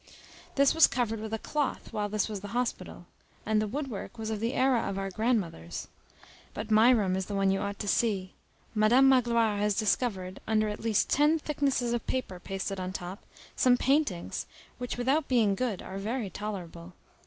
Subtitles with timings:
[0.55, 3.05] This was covered with a cloth while this was the hospital.
[3.45, 5.89] And the woodwork was of the era of our grandmothers.
[6.55, 8.33] But my room is the one you ought to see.
[8.73, 13.21] Madam Magloire has discovered, under at least ten thicknesses of paper pasted on top,
[13.55, 14.47] some paintings,
[14.79, 16.93] which without being good are very tolerable.